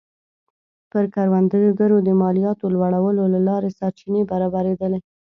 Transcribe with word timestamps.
پر 0.91 1.03
کروندګرو 1.15 1.97
د 2.07 2.09
مالیاتو 2.21 2.65
لوړولو 2.73 3.23
له 3.33 3.39
لارې 3.47 3.69
سرچینې 3.79 4.21
برابرېدلې 4.31 4.99